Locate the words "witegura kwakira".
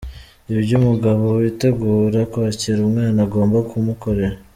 1.39-2.77